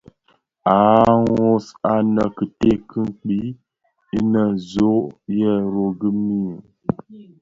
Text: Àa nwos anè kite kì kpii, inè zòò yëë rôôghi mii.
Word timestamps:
Àa 0.75 1.03
nwos 1.23 1.65
anè 1.91 2.23
kite 2.37 2.71
kì 2.89 3.01
kpii, 3.19 3.49
inè 4.17 4.43
zòò 4.71 4.99
yëë 5.37 5.55
rôôghi 5.73 6.09
mii. 6.25 6.51